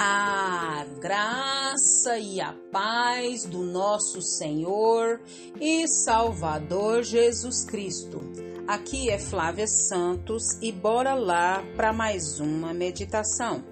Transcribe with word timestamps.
A 0.00 0.86
graça 1.00 2.16
e 2.20 2.40
a 2.40 2.54
paz 2.70 3.44
do 3.44 3.64
nosso 3.64 4.22
Senhor 4.22 5.20
e 5.60 5.88
Salvador 5.88 7.02
Jesus 7.02 7.64
Cristo. 7.64 8.20
Aqui 8.68 9.10
é 9.10 9.18
Flávia 9.18 9.66
Santos 9.66 10.56
e 10.62 10.70
bora 10.70 11.14
lá 11.14 11.64
para 11.74 11.92
mais 11.92 12.38
uma 12.38 12.72
meditação. 12.72 13.64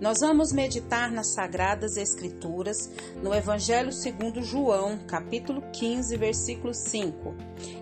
Nós 0.00 0.20
vamos 0.20 0.50
meditar 0.50 1.12
nas 1.12 1.34
Sagradas 1.34 1.98
Escrituras, 1.98 2.90
no 3.22 3.34
Evangelho 3.34 3.92
segundo 3.92 4.42
João, 4.42 5.00
capítulo 5.06 5.60
15, 5.74 6.16
versículo 6.16 6.72
5. 6.72 7.34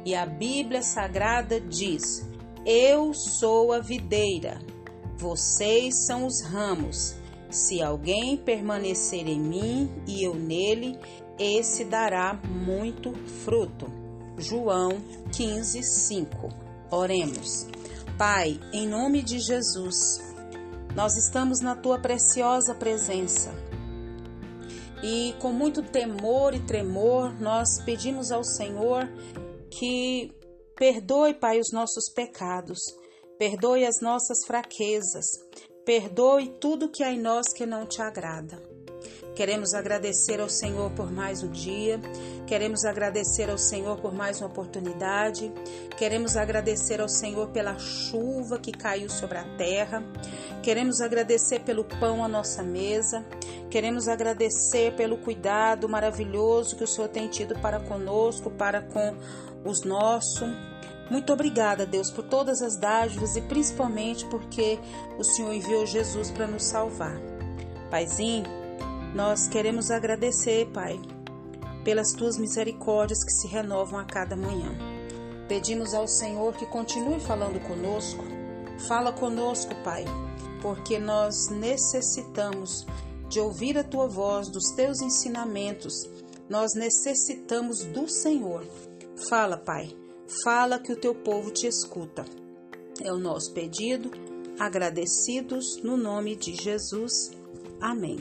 E 0.05 0.17
a 0.17 0.27
Bíblia 0.27 0.83
Sagrada 0.83 1.61
diz: 1.61 2.29
Eu 2.67 3.15
sou 3.15 3.73
a 3.73 3.79
videira, 3.79 4.59
vocês 5.17 6.07
são 6.07 6.27
os 6.27 6.43
ramos. 6.43 7.23
Se 7.55 7.81
alguém 7.81 8.37
permanecer 8.37 9.29
em 9.29 9.41
mim 9.41 9.89
e 10.09 10.25
eu 10.25 10.35
nele, 10.35 10.99
esse 11.39 11.85
dará 11.85 12.35
muito 12.35 13.13
fruto. 13.45 13.87
João 14.37 14.91
15, 15.33 15.81
5. 15.81 16.49
Oremos. 16.91 17.69
Pai, 18.19 18.59
em 18.73 18.89
nome 18.89 19.23
de 19.23 19.39
Jesus, 19.39 19.95
nós 20.97 21.17
estamos 21.17 21.61
na 21.61 21.77
tua 21.77 21.97
preciosa 22.01 22.75
presença. 22.75 23.55
E 25.01 25.33
com 25.41 25.53
muito 25.53 25.81
temor 25.81 26.57
e 26.57 26.61
tremor, 26.61 27.41
nós 27.41 27.81
pedimos 27.85 28.33
ao 28.33 28.43
Senhor 28.43 29.09
que 29.71 30.33
perdoe, 30.75 31.35
Pai, 31.35 31.61
os 31.61 31.71
nossos 31.73 32.13
pecados, 32.13 32.81
perdoe 33.39 33.87
as 33.87 34.01
nossas 34.03 34.45
fraquezas, 34.45 35.27
Perdoe 35.85 36.49
tudo 36.59 36.89
que 36.89 37.03
há 37.03 37.13
em 37.13 37.21
nós 37.21 37.53
que 37.53 37.67
não 37.67 37.85
te 37.85 38.01
agrada. 38.01 38.59
Queremos 39.37 39.75
agradecer 39.75 40.41
ao 40.41 40.49
Senhor 40.49 40.91
por 40.93 41.13
mais 41.13 41.43
um 41.43 41.51
dia, 41.51 42.01
queremos 42.47 42.87
agradecer 42.87 43.51
ao 43.51 43.59
Senhor 43.59 44.01
por 44.01 44.15
mais 44.15 44.41
uma 44.41 44.47
oportunidade, 44.47 45.53
queremos 45.99 46.39
agradecer 46.39 47.03
ao 47.03 47.09
Senhor 47.09 47.49
pela 47.49 47.79
chuva 47.79 48.59
que 48.59 48.73
caiu 48.73 49.11
sobre 49.11 49.37
a 49.37 49.45
terra, 49.59 50.03
queremos 50.63 51.03
agradecer 51.03 51.61
pelo 51.61 51.85
pão 51.85 52.25
à 52.25 52.29
nossa 52.29 52.63
mesa, 52.63 53.23
queremos 53.69 54.09
agradecer 54.09 54.95
pelo 54.95 55.19
cuidado 55.19 55.87
maravilhoso 55.87 56.77
que 56.77 56.85
o 56.85 56.89
Senhor 56.89 57.09
tem 57.09 57.29
tido 57.29 57.59
para 57.59 57.81
conosco, 57.81 58.51
para 58.51 58.81
com 58.81 59.17
os 59.69 59.83
nossos. 59.83 60.49
Muito 61.11 61.33
obrigada, 61.33 61.85
Deus, 61.85 62.11
por 62.11 62.25
todas 62.25 62.63
as 62.63 62.77
dádivas 62.77 63.37
e 63.37 63.43
principalmente 63.43 64.25
porque 64.27 64.79
o 65.19 65.25
Senhor 65.25 65.53
enviou 65.53 65.87
Jesus 65.87 66.31
para 66.31 66.47
nos 66.47 66.65
salvar. 66.65 67.21
Paizinho, 67.91 68.45
nós 69.15 69.47
queremos 69.47 69.91
agradecer, 69.91 70.67
Pai, 70.73 70.99
pelas 71.85 72.13
tuas 72.13 72.39
misericórdias 72.39 73.23
que 73.23 73.33
se 73.33 73.47
renovam 73.47 74.01
a 74.01 74.05
cada 74.05 74.35
manhã. 74.35 74.73
Pedimos 75.47 75.93
ao 75.93 76.09
Senhor 76.09 76.55
que 76.55 76.65
continue 76.67 77.21
falando 77.21 77.61
conosco. 77.61 78.25
Fala 78.89 79.13
conosco, 79.13 79.75
Pai, 79.85 80.07
porque 80.63 80.99
nós 80.99 81.51
necessitamos 81.51 82.87
de 83.29 83.41
ouvir 83.41 83.77
a 83.77 83.85
tua 83.85 84.09
voz, 84.09 84.49
dos 84.49 84.71
teus 84.71 85.03
ensinamentos. 85.03 86.09
Nós 86.49 86.75
necessitamos 86.75 87.85
do 87.85 88.09
Senhor. 88.09 88.65
Fala, 89.29 89.59
Pai 89.59 89.95
Fala 90.43 90.79
que 90.79 90.93
o 90.93 90.97
teu 90.97 91.15
povo 91.15 91.51
te 91.51 91.67
escuta. 91.67 92.25
É 93.03 93.13
o 93.13 93.19
nosso 93.19 93.53
pedido, 93.53 94.11
agradecidos 94.59 95.83
no 95.83 95.97
nome 95.97 96.37
de 96.37 96.55
Jesus. 96.55 97.31
Amém. 97.81 98.19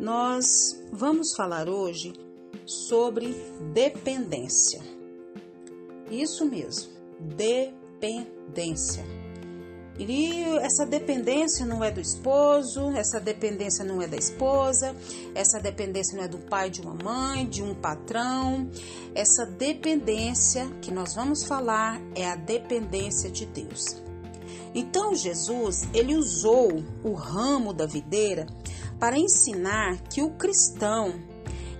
Nós 0.00 0.46
vamos 0.92 1.34
falar 1.36 1.68
hoje 1.68 2.14
sobre 2.66 3.34
dependência. 3.72 4.80
Isso 6.10 6.44
mesmo, 6.44 6.90
dependência. 7.20 9.19
E 10.02 10.44
essa 10.62 10.86
dependência 10.86 11.66
não 11.66 11.84
é 11.84 11.90
do 11.90 12.00
esposo, 12.00 12.90
essa 12.96 13.20
dependência 13.20 13.84
não 13.84 14.00
é 14.00 14.08
da 14.08 14.16
esposa, 14.16 14.96
essa 15.34 15.60
dependência 15.60 16.16
não 16.16 16.24
é 16.24 16.28
do 16.28 16.38
pai 16.38 16.70
de 16.70 16.80
uma 16.80 16.94
mãe, 16.94 17.46
de 17.46 17.62
um 17.62 17.74
patrão. 17.74 18.70
Essa 19.14 19.44
dependência 19.44 20.66
que 20.80 20.90
nós 20.90 21.14
vamos 21.14 21.44
falar 21.44 22.00
é 22.14 22.26
a 22.26 22.34
dependência 22.34 23.30
de 23.30 23.44
Deus. 23.44 24.02
Então 24.74 25.14
Jesus, 25.14 25.86
ele 25.92 26.16
usou 26.16 26.82
o 27.04 27.12
ramo 27.12 27.74
da 27.74 27.84
videira 27.84 28.46
para 28.98 29.18
ensinar 29.18 29.98
que 30.08 30.22
o 30.22 30.30
cristão, 30.30 31.12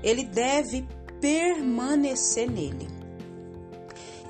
ele 0.03 0.25
deve 0.25 0.87
permanecer 1.23 2.51
nele. 2.51 2.87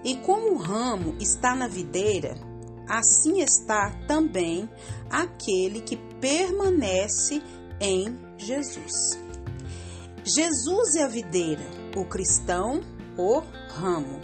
E 0.05 0.17
como 0.19 0.53
o 0.53 0.59
ramo 0.59 1.17
está 1.19 1.56
na 1.56 1.67
videira, 1.67 2.50
assim 2.91 3.41
está 3.41 3.91
também 4.09 4.69
aquele 5.09 5.81
que 5.81 5.97
permanece 6.21 7.41
em 7.81 8.19
Jesus. 8.37 9.19
Jesus 10.25 10.97
é 10.97 11.05
a 11.05 11.09
videira, 11.09 11.62
o 11.97 12.05
cristão, 12.05 12.81
o 13.17 13.41
ramo. 13.71 14.21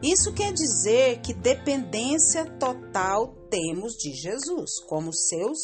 Isso 0.00 0.32
quer 0.32 0.52
dizer 0.52 1.20
que 1.20 1.34
dependência 1.34 2.44
total 2.44 3.34
temos 3.50 3.94
de 3.94 4.12
Jesus 4.12 4.78
como 4.86 5.12
seus 5.12 5.58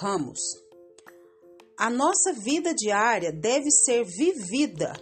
ramos. 0.00 0.40
A 1.76 1.90
nossa 1.90 2.32
vida 2.32 2.72
diária 2.72 3.32
deve 3.32 3.72
ser 3.72 4.04
vivida. 4.04 4.92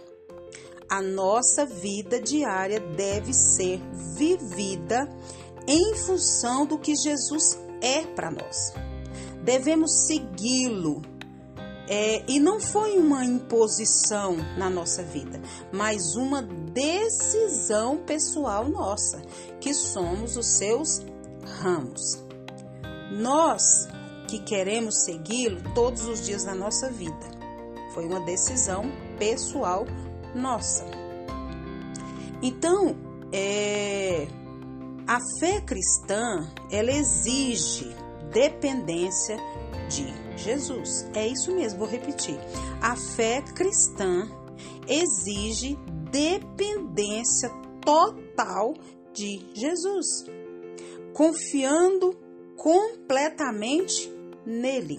A 0.89 1.01
nossa 1.01 1.63
vida 1.63 2.19
diária 2.19 2.79
deve 2.79 3.33
ser 3.33 3.79
vivida 4.17 5.07
em 5.67 5.95
função 5.95 6.65
do 6.65 6.77
que 6.77 6.95
Jesus 6.95 7.59
é 7.81 8.03
para 8.03 8.31
nós. 8.31 8.73
Devemos 9.43 10.07
segui-lo. 10.07 11.01
É, 11.87 12.23
e 12.25 12.39
não 12.39 12.57
foi 12.57 12.97
uma 12.97 13.25
imposição 13.25 14.37
na 14.57 14.69
nossa 14.69 15.03
vida, 15.03 15.41
mas 15.73 16.15
uma 16.15 16.41
decisão 16.41 17.97
pessoal 17.97 18.69
nossa, 18.69 19.21
que 19.59 19.73
somos 19.73 20.37
os 20.37 20.45
seus 20.45 21.01
ramos. 21.59 22.23
Nós 23.11 23.89
que 24.31 24.39
queremos 24.39 25.03
segui-lo 25.03 25.61
todos 25.75 26.05
os 26.05 26.25
dias 26.25 26.45
da 26.45 26.55
nossa 26.55 26.89
vida. 26.89 27.41
Foi 27.93 28.05
uma 28.05 28.21
decisão 28.21 28.89
pessoal 29.19 29.85
nossa. 30.33 30.85
Então, 32.41 32.95
é, 33.33 34.27
a 35.11 35.19
fé 35.41 35.59
cristã, 35.59 36.49
ela 36.71 36.89
exige 36.89 37.85
dependência 38.31 39.35
de 39.89 40.05
Jesus. 40.41 41.05
É 41.13 41.27
isso 41.27 41.53
mesmo, 41.53 41.79
vou 41.79 41.87
repetir. 41.89 42.39
A 42.81 42.95
fé 42.95 43.41
cristã 43.41 44.25
exige 44.87 45.77
dependência 46.09 47.49
total 47.81 48.73
de 49.11 49.45
Jesus, 49.53 50.23
confiando 51.11 52.17
completamente 52.55 54.09
nele. 54.45 54.97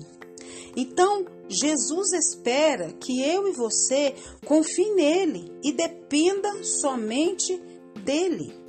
Então, 0.77 1.25
Jesus 1.49 2.13
espera 2.13 2.93
que 3.01 3.23
eu 3.23 3.49
e 3.49 3.53
você 3.53 4.15
confie 4.45 4.91
nele 4.95 5.51
e 5.65 5.73
dependa 5.73 6.63
somente 6.63 7.59
dele. 8.05 8.62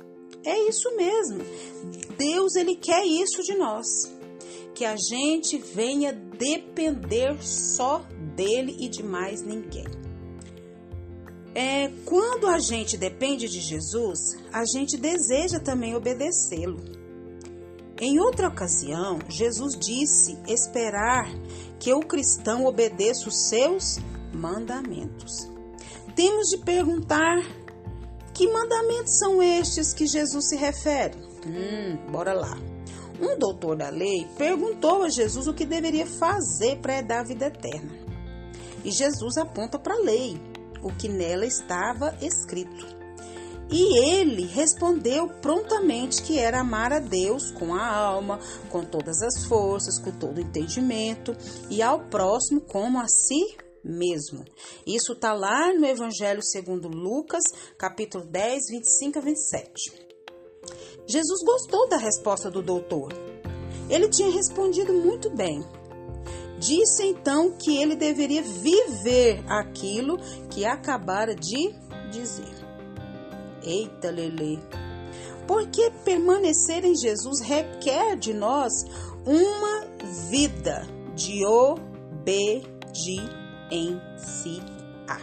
É 0.44 0.68
isso 0.68 0.94
mesmo. 0.96 1.44
Deus 2.18 2.54
ele 2.54 2.76
quer 2.76 3.04
isso 3.04 3.42
de 3.42 3.54
nós. 3.54 3.86
Que 4.74 4.84
a 4.84 4.96
gente 4.96 5.56
venha 5.58 6.12
depender 6.12 7.36
só 7.40 8.04
dele 8.34 8.76
e 8.78 8.88
de 8.88 9.02
mais 9.02 9.42
ninguém. 9.42 9.86
É, 11.54 11.88
quando 12.04 12.48
a 12.48 12.58
gente 12.58 12.96
depende 12.96 13.48
de 13.48 13.60
Jesus, 13.60 14.36
a 14.52 14.64
gente 14.64 14.96
deseja 14.96 15.60
também 15.60 15.94
obedecê-lo. 15.94 16.80
Em 18.00 18.18
outra 18.18 18.48
ocasião, 18.48 19.20
Jesus 19.28 19.78
disse 19.78 20.36
esperar 20.48 21.32
que 21.78 21.92
o 21.94 22.00
cristão 22.00 22.64
obedeça 22.66 23.28
os 23.28 23.48
seus 23.48 23.98
mandamentos. 24.32 25.48
Temos 26.16 26.48
de 26.48 26.58
perguntar 26.58 27.38
que 28.34 28.48
mandamentos 28.52 29.16
são 29.16 29.40
estes 29.40 29.94
que 29.94 30.06
Jesus 30.06 30.48
se 30.48 30.56
refere? 30.56 31.16
Hum, 31.46 32.10
bora 32.10 32.34
lá. 32.34 32.58
Um 33.20 33.38
doutor 33.38 33.76
da 33.76 33.88
lei 33.88 34.26
perguntou 34.36 35.04
a 35.04 35.08
Jesus 35.08 35.46
o 35.46 35.54
que 35.54 35.64
deveria 35.64 36.04
fazer 36.04 36.78
para 36.78 37.00
dar 37.00 37.20
a 37.20 37.24
vida 37.24 37.46
eterna. 37.46 37.92
E 38.84 38.90
Jesus 38.90 39.38
aponta 39.38 39.78
para 39.78 39.94
a 39.94 40.00
lei, 40.00 40.38
o 40.82 40.92
que 40.92 41.08
nela 41.08 41.46
estava 41.46 42.14
escrito. 42.20 42.94
E 43.70 43.96
ele 43.98 44.44
respondeu 44.46 45.28
prontamente 45.40 46.22
que 46.22 46.38
era 46.38 46.60
amar 46.60 46.92
a 46.92 46.98
Deus 46.98 47.50
com 47.52 47.74
a 47.74 47.86
alma, 47.86 48.38
com 48.68 48.84
todas 48.84 49.22
as 49.22 49.46
forças, 49.46 49.98
com 49.98 50.10
todo 50.10 50.38
o 50.38 50.40
entendimento, 50.40 51.34
e 51.70 51.80
ao 51.80 52.00
próximo 52.00 52.60
como 52.60 53.00
a 53.00 53.06
si 53.08 53.56
mesmo. 53.84 54.44
Isso 54.86 55.12
está 55.12 55.34
lá 55.34 55.72
no 55.74 55.84
Evangelho 55.84 56.42
segundo 56.42 56.88
Lucas, 56.88 57.42
capítulo 57.76 58.24
10, 58.24 58.62
25 58.70 59.18
a 59.18 59.22
27. 59.22 60.04
Jesus 61.06 61.44
gostou 61.44 61.86
da 61.88 61.98
resposta 61.98 62.50
do 62.50 62.62
doutor. 62.62 63.12
Ele 63.90 64.08
tinha 64.08 64.30
respondido 64.30 64.94
muito 64.94 65.28
bem. 65.30 65.62
Disse 66.58 67.04
então 67.04 67.52
que 67.52 67.76
ele 67.76 67.94
deveria 67.94 68.42
viver 68.42 69.44
aquilo 69.46 70.16
que 70.48 70.64
acabara 70.64 71.34
de 71.34 71.74
dizer. 72.10 72.54
Eita, 73.62 74.10
Lele! 74.10 74.58
Porque 75.46 75.90
permanecer 76.04 76.84
em 76.84 76.96
Jesus 76.96 77.40
requer 77.40 78.16
de 78.16 78.32
nós 78.32 78.72
uma 79.26 79.86
vida 80.30 80.86
de 81.14 81.44
obediência 81.44 83.43
em 83.70 84.00
si 84.16 84.62
há. 85.08 85.20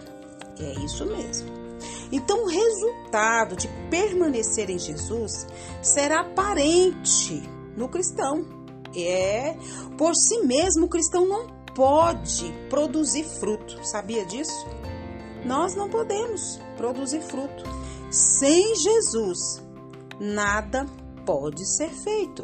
É 0.59 0.73
isso 0.85 1.05
mesmo. 1.05 1.49
Então, 2.11 2.43
o 2.43 2.47
resultado 2.47 3.55
de 3.55 3.67
permanecer 3.89 4.69
em 4.69 4.77
Jesus 4.77 5.47
será 5.81 6.21
aparente 6.21 7.41
no 7.75 7.87
cristão. 7.87 8.45
É, 8.95 9.55
por 9.97 10.13
si 10.15 10.39
mesmo, 10.41 10.85
o 10.85 10.89
cristão 10.89 11.25
não 11.25 11.47
pode 11.73 12.53
produzir 12.69 13.23
fruto. 13.23 13.79
Sabia 13.85 14.25
disso? 14.25 14.67
Nós 15.45 15.75
não 15.75 15.89
podemos 15.89 16.59
produzir 16.77 17.21
fruto. 17.21 17.63
Sem 18.11 18.75
Jesus, 18.75 19.39
nada 20.19 20.85
pode 21.25 21.65
ser 21.65 21.89
feito. 21.89 22.43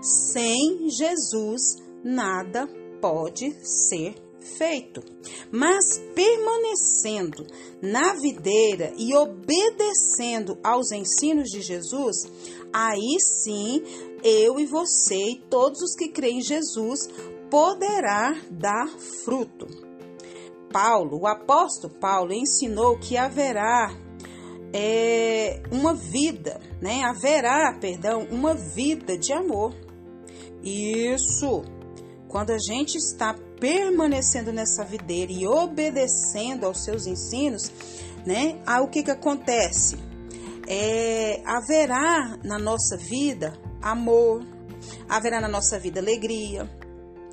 Sem 0.00 0.88
Jesus, 0.88 1.76
nada 2.02 2.66
pode 3.00 3.52
ser 3.64 4.14
feito. 4.58 5.02
Mas 5.50 5.98
permanecendo 6.14 7.46
na 7.80 8.14
videira 8.14 8.92
e 8.96 9.14
obedecendo 9.14 10.58
aos 10.62 10.92
ensinos 10.92 11.48
de 11.48 11.60
Jesus, 11.60 12.16
aí 12.72 13.18
sim 13.20 13.82
eu 14.22 14.58
e 14.58 14.66
você 14.66 15.30
e 15.30 15.40
todos 15.50 15.80
os 15.80 15.94
que 15.94 16.08
creem 16.08 16.38
em 16.38 16.42
Jesus 16.42 17.08
poderá 17.50 18.40
dar 18.50 18.88
fruto. 19.24 19.66
Paulo, 20.72 21.20
o 21.20 21.26
apóstolo 21.26 21.92
Paulo, 22.00 22.32
ensinou 22.32 22.98
que 22.98 23.16
haverá 23.16 23.94
é, 24.72 25.62
uma 25.70 25.92
vida, 25.92 26.58
né? 26.80 27.02
Haverá, 27.04 27.76
perdão, 27.78 28.26
uma 28.30 28.54
vida 28.54 29.18
de 29.18 29.32
amor. 29.32 29.74
Isso. 30.62 31.62
Quando 32.32 32.50
a 32.50 32.58
gente 32.58 32.96
está 32.96 33.34
permanecendo 33.60 34.54
nessa 34.54 34.82
videira 34.86 35.30
e 35.30 35.46
obedecendo 35.46 36.64
aos 36.64 36.82
seus 36.82 37.06
ensinos, 37.06 37.70
né? 38.24 38.58
Aí 38.66 38.80
o 38.80 38.88
que 38.88 39.02
que 39.02 39.10
acontece? 39.10 39.98
É, 40.66 41.42
haverá 41.44 42.38
na 42.42 42.58
nossa 42.58 42.96
vida 42.96 43.52
amor, 43.82 44.42
haverá 45.10 45.42
na 45.42 45.48
nossa 45.48 45.78
vida 45.78 46.00
alegria, 46.00 46.66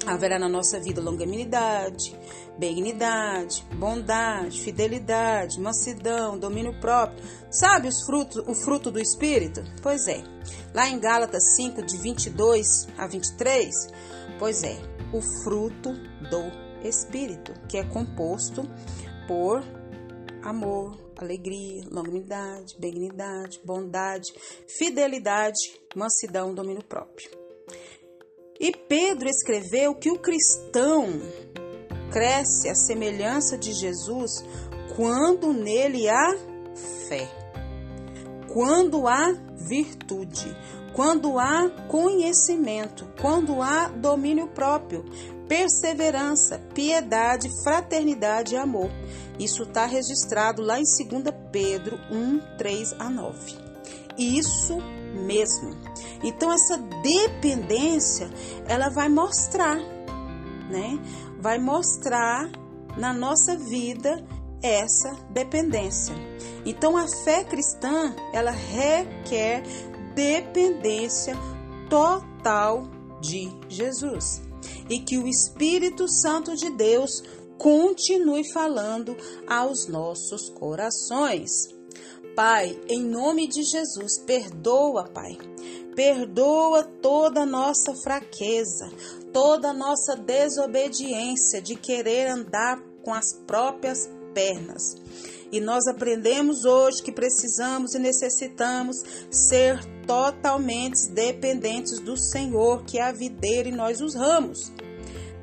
haverá 0.06 0.40
na 0.40 0.48
nossa 0.48 0.80
vida 0.80 1.02
longanimidade, 1.02 2.18
benignidade, 2.58 3.64
bondade, 3.76 4.62
fidelidade, 4.62 5.60
mansidão, 5.60 6.38
domínio 6.38 6.80
próprio. 6.80 7.24
Sabe 7.52 7.88
os 7.88 8.06
frutos, 8.06 8.38
o 8.48 8.54
fruto 8.54 8.92
do 8.92 9.00
espírito? 9.00 9.62
Pois 9.82 10.08
é. 10.08 10.24
Lá 10.74 10.88
em 10.88 11.00
Gálatas 11.00 11.56
5 11.56 11.82
de 11.84 11.98
22 11.98 12.88
a 12.98 13.08
23, 13.08 13.70
pois 14.38 14.64
é, 14.64 14.78
o 15.12 15.22
fruto 15.44 15.92
do 16.30 16.70
Espírito, 16.88 17.54
que 17.68 17.78
é 17.78 17.84
composto 17.84 18.64
por 19.28 19.62
amor, 20.42 20.98
alegria, 21.18 21.84
longanimidade, 21.92 22.78
benignidade, 22.80 23.60
bondade, 23.66 24.32
fidelidade, 24.68 25.60
mansidão, 25.96 26.54
domínio 26.54 26.84
próprio. 26.84 27.30
E 28.60 28.74
Pedro 28.74 29.30
escreveu 29.30 29.96
que 29.96 30.12
o 30.12 30.20
cristão 30.20 31.22
cresce 32.12 32.68
à 32.68 32.76
semelhança 32.76 33.58
de 33.58 33.72
Jesus 33.72 34.44
quando 34.98 35.54
nele 35.54 36.10
há 36.10 36.36
fé, 37.08 37.30
quando 38.52 39.08
há 39.08 39.32
virtude, 39.56 40.54
quando 40.94 41.40
há 41.40 41.70
conhecimento, 41.88 43.08
quando 43.22 43.62
há 43.62 43.88
domínio 43.88 44.48
próprio, 44.48 45.06
perseverança, 45.48 46.60
piedade, 46.74 47.50
fraternidade 47.64 48.56
e 48.56 48.58
amor. 48.58 48.92
Isso 49.40 49.64
está 49.64 49.86
registrado 49.86 50.62
lá 50.62 50.78
em 50.80 50.84
2 50.84 51.24
Pedro 51.50 51.98
1, 52.12 52.58
3 52.58 52.96
a 53.00 53.10
9. 53.10 53.69
Isso 54.20 54.78
mesmo. 55.26 55.76
Então 56.22 56.52
essa 56.52 56.78
dependência, 56.78 58.30
ela 58.68 58.90
vai 58.90 59.08
mostrar, 59.08 59.78
né? 60.70 61.00
Vai 61.40 61.58
mostrar 61.58 62.52
na 62.98 63.14
nossa 63.14 63.58
vida 63.58 64.24
essa 64.62 65.14
dependência. 65.32 66.14
Então 66.66 66.98
a 66.98 67.08
fé 67.08 67.46
cristã, 67.46 68.14
ela 68.34 68.52
requer 68.52 69.64
dependência 70.14 71.36
total 71.90 72.84
de 73.22 73.50
Jesus. 73.70 74.42
E 74.90 75.00
que 75.00 75.18
o 75.18 75.28
Espírito 75.28 76.10
Santo 76.10 76.56
de 76.56 76.70
Deus 76.72 77.24
continue 77.58 78.50
falando 78.52 79.16
aos 79.48 79.88
nossos 79.88 80.50
corações. 80.50 81.79
Pai, 82.36 82.80
em 82.88 83.04
nome 83.04 83.48
de 83.48 83.64
Jesus, 83.64 84.18
perdoa, 84.20 85.06
Pai. 85.06 85.38
Perdoa 85.96 86.84
toda 86.84 87.46
nossa 87.46 87.94
fraqueza, 87.96 88.90
toda 89.34 89.74
nossa 89.74 90.16
desobediência 90.16 91.62
de 91.62 91.76
querer 91.76 92.28
andar 92.28 92.82
com 93.04 93.14
as 93.14 93.34
próprias 93.46 94.10
pernas. 94.34 94.96
E 95.52 95.60
nós 95.60 95.88
aprendemos 95.88 96.64
hoje 96.64 97.02
que 97.02 97.12
precisamos 97.12 97.96
e 97.96 98.00
necessitamos 98.00 98.98
ser 99.32 99.84
totalmente 100.06 101.10
dependentes 101.10 102.00
do 102.00 102.16
Senhor, 102.16 102.84
que 102.86 103.00
é 103.00 103.04
a 103.04 103.12
videira 103.12 103.68
e 103.68 103.72
nós 103.72 104.00
os 104.00 104.14
ramos. 104.16 104.72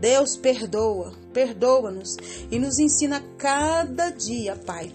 Deus 0.01 0.37
perdoa, 0.37 1.13
perdoa-nos 1.33 2.17
e 2.51 2.59
nos 2.59 2.79
ensina 2.79 3.21
cada 3.37 4.11
dia, 4.11 4.55
Pai, 4.55 4.93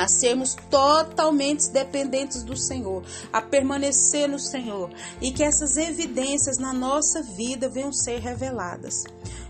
a 0.00 0.08
sermos 0.08 0.56
totalmente 0.70 1.68
dependentes 1.68 2.42
do 2.42 2.56
Senhor, 2.56 3.04
a 3.30 3.42
permanecer 3.42 4.26
no 4.26 4.38
Senhor 4.38 4.90
e 5.20 5.30
que 5.30 5.44
essas 5.44 5.76
evidências 5.76 6.56
na 6.56 6.72
nossa 6.72 7.22
vida 7.22 7.68
venham 7.68 7.92
ser 7.92 8.18
reveladas. 8.18 9.04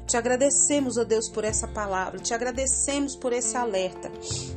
Te 0.09 0.17
agradecemos, 0.17 0.97
ó 0.99 1.05
Deus, 1.05 1.29
por 1.29 1.45
essa 1.45 1.69
palavra, 1.69 2.19
te 2.19 2.35
agradecemos 2.35 3.15
por 3.15 3.33
esse 3.33 3.57
alerta. 3.57 4.11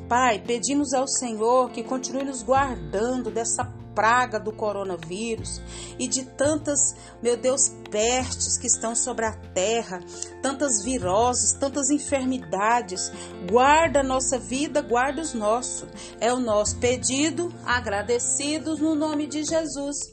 Pai, 0.09 0.39
pedimos 0.39 0.95
ao 0.95 1.07
Senhor 1.07 1.69
que 1.69 1.83
continue 1.83 2.23
nos 2.23 2.41
guardando 2.41 3.29
dessa 3.29 3.63
praga 3.93 4.39
do 4.39 4.51
coronavírus 4.51 5.61
e 5.97 6.07
de 6.07 6.25
tantas, 6.25 6.95
meu 7.21 7.37
Deus, 7.37 7.69
pestes 7.89 8.57
que 8.57 8.67
estão 8.67 8.95
sobre 8.95 9.25
a 9.25 9.33
terra, 9.53 9.99
tantas 10.41 10.83
viroses, 10.83 11.53
tantas 11.53 11.89
enfermidades. 11.89 13.11
Guarda 13.49 13.99
a 13.99 14.03
nossa 14.03 14.37
vida, 14.39 14.81
guarda 14.81 15.21
os 15.21 15.33
nossos. 15.33 15.87
É 16.19 16.33
o 16.33 16.39
nosso 16.39 16.77
pedido, 16.77 17.53
agradecidos 17.65 18.79
no 18.79 18.95
nome 18.95 19.27
de 19.27 19.43
Jesus. 19.43 20.12